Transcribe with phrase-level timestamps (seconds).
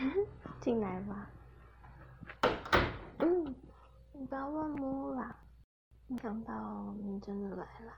[0.60, 1.30] 进来吧。
[3.18, 3.54] 嗯，
[4.12, 5.36] 你不要乱摸啦。
[6.06, 7.92] 没想到你真的来了。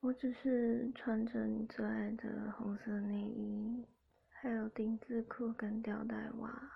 [0.00, 3.84] 我只是穿着你最爱的红色内衣，
[4.28, 6.70] 还有丁字裤跟吊带袜，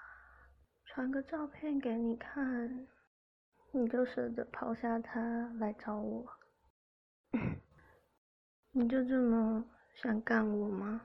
[0.85, 2.89] 传个照片给你看，
[3.71, 6.27] 你就舍得抛下他来找我？
[8.73, 9.65] 你就这么
[9.95, 11.03] 想干我吗？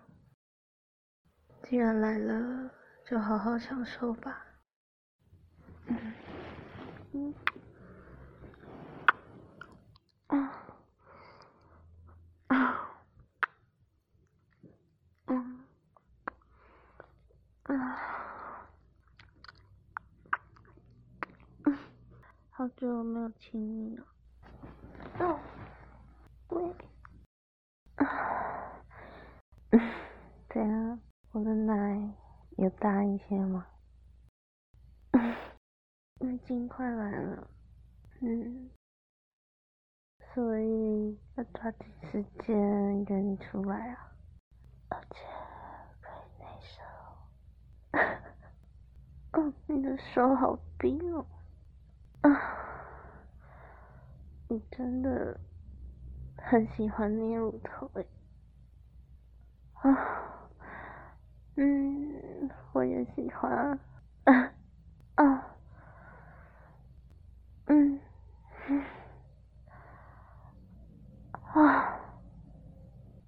[1.63, 2.71] 既然来了，
[3.09, 4.45] 就好好享受吧。
[5.85, 6.13] 嗯。
[7.13, 7.33] 嗯。
[10.27, 10.51] 啊。
[12.47, 12.99] 啊
[15.27, 15.59] 嗯。
[17.63, 18.67] 啊
[21.65, 21.77] 嗯，
[22.51, 24.05] 好久没有亲你了。
[25.19, 25.39] 哦，
[26.49, 26.75] 对。
[27.95, 28.05] 啊，
[29.71, 29.79] 嗯，
[30.49, 30.99] 对啊，
[31.31, 32.13] 我的奶
[32.57, 33.67] 有大一些吗？
[36.21, 37.47] 已经快来了，
[38.21, 38.71] 嗯，
[40.33, 44.11] 所以要抓紧时间约你出来啊，
[44.89, 45.17] 而且
[46.01, 46.81] 可以内射。
[49.33, 51.27] 嗯， 你的手好冰哦，
[52.21, 52.29] 啊，
[54.47, 55.39] 你真的
[56.37, 58.07] 很喜欢捏乳头诶，
[59.73, 60.49] 啊，
[61.55, 62.16] 嗯，
[62.77, 63.79] 我也喜欢，
[65.15, 65.43] 啊。
[67.65, 67.99] 嗯，
[71.55, 71.99] 啊，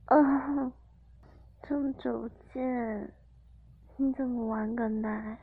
[0.06, 0.72] 啊，
[1.64, 3.12] 这么久不见，
[3.98, 5.36] 你怎么玩个奶？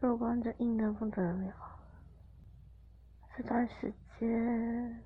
[0.00, 1.52] 肉光就硬的不得了，
[3.36, 5.04] 这段时间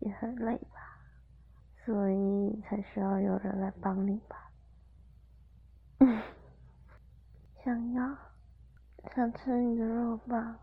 [0.00, 0.98] 也很累吧，
[1.84, 4.50] 所以才需要有人来帮你吧？
[6.00, 6.20] 嗯，
[7.64, 8.18] 想要，
[9.14, 10.58] 想吃你的肉棒。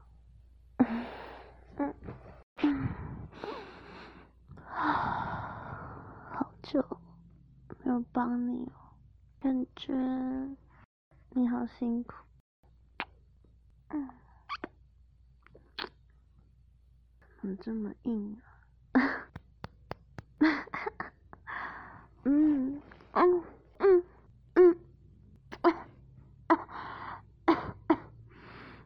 [0.80, 1.06] 嗯
[1.78, 1.94] 嗯，
[4.68, 6.86] 啊，好久
[7.86, 8.74] 没有帮你了，
[9.40, 9.94] 感觉
[11.30, 12.14] 你好辛苦。
[13.88, 14.10] 嗯，
[17.38, 18.42] 怎么这么硬
[18.92, 19.02] 啊？
[22.26, 22.82] 嗯
[23.14, 23.44] 嗯
[23.78, 24.04] 嗯
[24.56, 24.80] 嗯，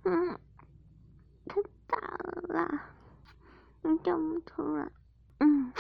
[0.04, 0.40] 嗯。
[2.50, 2.68] 啦，
[3.82, 4.92] 你这么突然，
[5.40, 5.74] 嗯，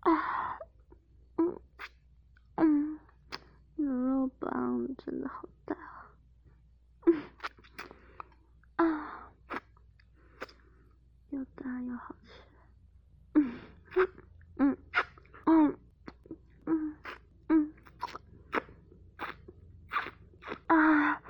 [0.00, 0.58] 啊，
[1.36, 1.60] 嗯
[2.56, 2.98] 嗯，
[3.76, 5.76] 牛肉棒真的好大，
[7.06, 7.22] 嗯，
[8.76, 9.30] 啊，
[11.30, 12.32] 又大又好吃，
[13.34, 13.58] 嗯
[14.56, 14.76] 嗯
[15.46, 15.78] 嗯
[16.66, 16.96] 嗯
[17.48, 17.72] 嗯，
[20.66, 21.20] 啊。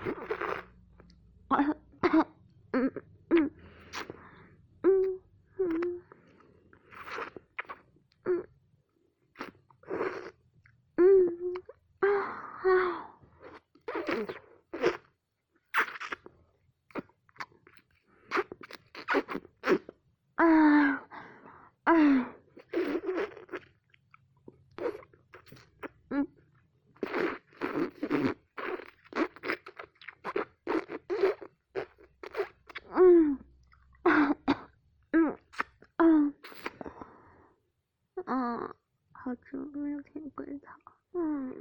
[39.27, 41.53] 好久没有舔龟头，嗯，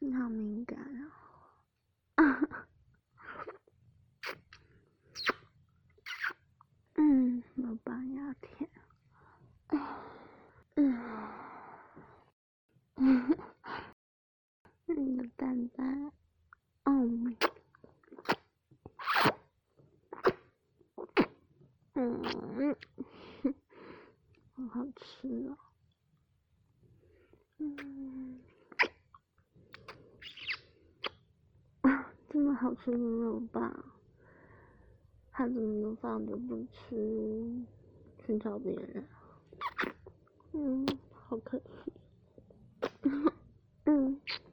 [0.00, 0.76] 你好敏感
[2.16, 2.66] 啊，
[6.96, 8.68] 嗯，老板要舔，
[10.74, 10.98] 嗯，
[12.96, 13.38] 嗯，
[14.86, 16.12] 你的蛋蛋，
[16.82, 17.36] 嗯，
[21.94, 22.76] 嗯。
[24.68, 24.84] 好
[25.26, 25.58] 吃啊，
[27.58, 28.38] 嗯，
[32.30, 33.84] 这么好吃的肉棒，
[35.32, 37.50] 他怎么能放着不吃，
[38.24, 39.04] 去找别人？
[40.52, 41.92] 嗯，好可惜，
[43.84, 44.20] 嗯，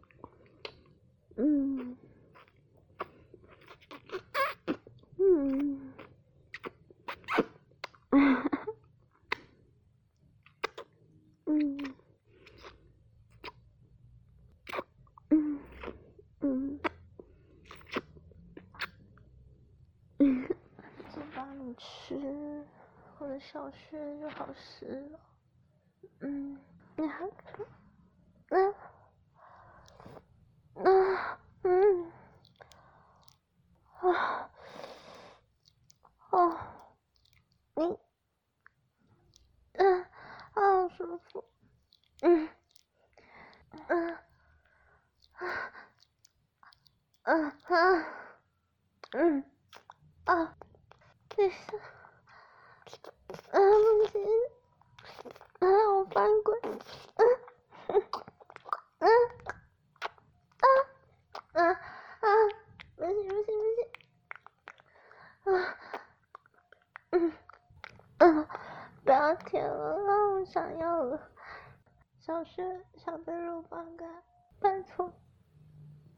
[23.73, 25.19] 睡就好湿了，
[26.19, 26.59] 嗯，
[26.95, 27.25] 你还，
[28.49, 28.75] 嗯，
[31.63, 32.11] 嗯，
[34.01, 34.49] 啊，
[36.31, 36.57] 哦，
[37.75, 37.97] 你，
[39.73, 40.05] 嗯，
[40.53, 41.43] 好舒服，
[42.21, 42.49] 嗯，
[43.87, 44.17] 嗯，
[45.33, 45.73] 啊，
[47.23, 48.22] 嗯嗯。
[69.33, 71.19] 不要舔了，我想要了。
[72.19, 74.23] 小轩想被肉棒干，
[74.59, 75.11] 拜托，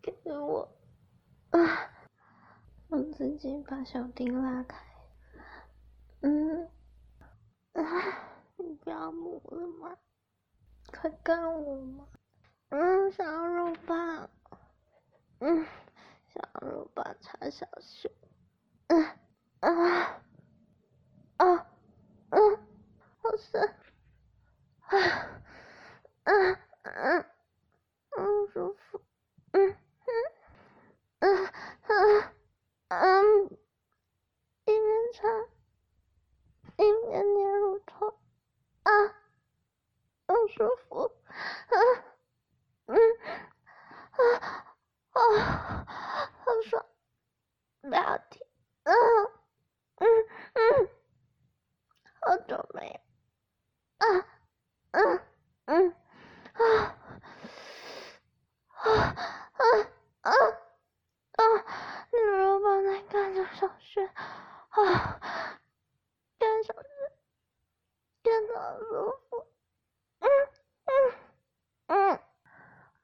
[0.02, 0.68] 给我！
[1.52, 1.90] 啊！
[2.90, 4.78] 我自己把小丁拉开。
[6.22, 6.70] 嗯，
[7.74, 7.84] 啊！
[8.58, 9.98] 你不要摸了吗？
[10.92, 12.06] 快干我嘛！
[12.70, 14.30] 嗯，想要肉棒。
[15.40, 15.66] 嗯，
[16.34, 18.12] 想要肉棒插小熊。
[18.88, 19.04] 嗯
[19.62, 20.22] 啊
[21.38, 21.68] 啊，
[23.26, 23.68] 好酸
[24.82, 25.42] 啊！
[26.26, 27.26] 嗯嗯
[28.18, 29.02] 嗯，舒服，
[29.52, 29.76] 嗯
[30.06, 30.12] 嗯
[31.20, 31.52] 嗯
[31.88, 32.34] 嗯
[32.90, 33.46] 嗯，
[34.66, 35.28] 一边擦
[36.78, 38.20] 一边捏乳头，
[38.84, 38.92] 啊，
[40.28, 41.76] 好舒服，啊
[42.86, 42.98] 嗯
[44.12, 44.18] 啊
[45.14, 45.86] 啊，
[46.46, 46.86] 好爽，
[47.82, 48.46] 不要停，
[48.84, 48.94] 嗯
[49.96, 50.08] 嗯
[50.54, 50.90] 嗯，
[52.22, 53.02] 好久没
[54.00, 54.26] 有，啊
[54.92, 55.22] 嗯
[55.66, 55.96] 嗯。
[56.56, 56.64] 啊
[58.72, 58.92] 啊
[59.52, 59.64] 啊
[60.22, 61.44] 啊啊！
[62.12, 65.60] 你老板在干小雪，啊，
[66.40, 67.12] 干小雪，
[68.24, 69.48] 干的好舒服，
[70.20, 70.30] 嗯
[70.86, 70.94] 嗯
[71.88, 72.20] 嗯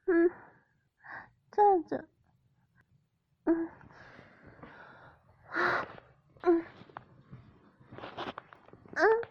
[0.06, 0.30] 嗯，
[1.50, 2.08] 站着，
[3.44, 3.70] 嗯
[6.42, 6.64] 嗯
[8.94, 9.22] 嗯，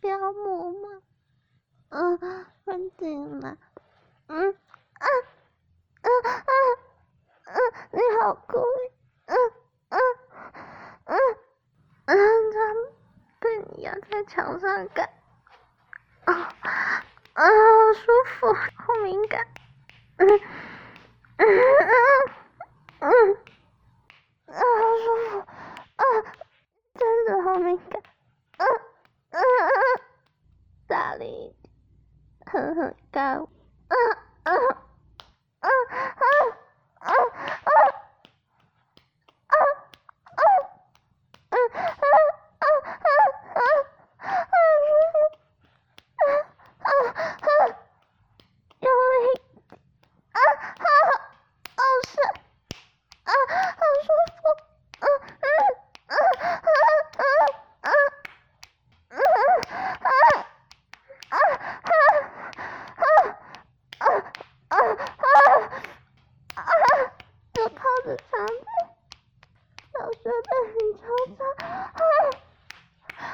[0.00, 1.02] 不要摸嘛，
[1.90, 2.46] 嗯。
[3.12, 3.56] 嗯啊
[4.28, 4.36] 啊
[6.00, 6.38] 啊
[7.44, 7.58] 啊！
[7.90, 8.58] 你好酷，
[9.26, 9.36] 嗯
[9.88, 9.98] 嗯
[11.06, 11.18] 嗯
[12.06, 12.16] 嗯，
[12.52, 12.58] 他
[13.40, 15.10] 被你压在墙上干，
[16.24, 17.02] 啊啊，
[17.34, 19.44] 好舒服，好敏感，
[20.18, 20.28] 嗯
[21.38, 21.48] 嗯
[21.88, 21.90] 嗯
[23.00, 23.34] 嗯，
[24.46, 24.62] 啊，好
[25.04, 26.04] 舒服，啊，
[26.94, 28.00] 真的好敏感，
[28.58, 28.66] 嗯
[29.30, 30.00] 嗯嗯，
[30.86, 31.56] 大力。
[32.52, 33.38] 哼哼，干，
[33.88, 33.96] 嗯
[34.44, 34.76] 嗯
[70.66, 71.02] 你超
[71.36, 71.40] 赞，
[71.94, 71.98] 好，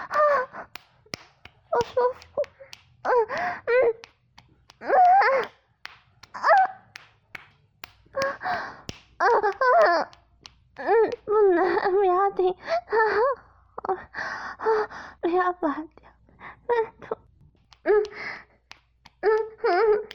[0.08, 0.16] 好，
[1.70, 2.24] 我舒服，
[3.02, 3.08] 嗯，
[4.80, 4.84] 嗯，
[6.32, 6.40] 啊，
[8.12, 8.18] 啊，
[9.16, 9.26] 啊，啊
[9.86, 9.88] 啊，
[10.76, 10.86] 嗯，
[11.24, 11.58] 不能，
[11.92, 12.94] 不要停，啊
[13.84, 14.68] 啊，
[15.28, 16.10] 要拔掉，
[16.66, 16.68] 太
[17.06, 17.18] 痛，
[17.82, 17.90] 嗯，
[19.20, 19.28] 嗯，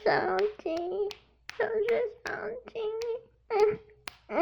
[0.04, 1.12] 想亲，
[1.58, 1.80] 就是
[2.24, 2.32] 想
[2.66, 3.06] 亲你，
[3.48, 3.54] 嗯，
[4.28, 4.36] 嗯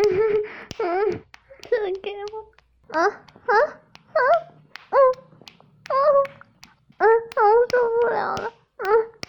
[0.79, 1.25] 嗯，
[1.69, 2.53] 赐给我。
[2.93, 4.21] 啊啊啊
[4.91, 4.97] 啊
[5.89, 5.95] 啊
[6.99, 7.01] 啊！
[7.01, 7.07] 我
[7.71, 9.20] 受不了了，嗯。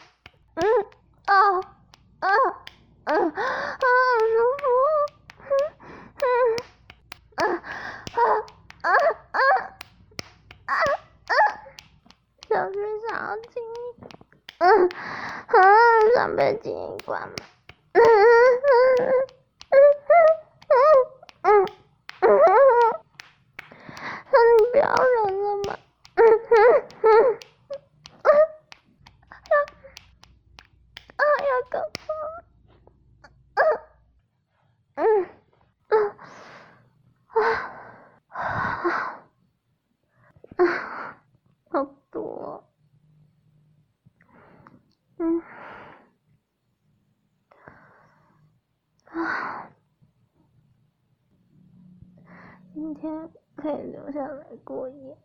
[54.21, 55.17] 下来过夜。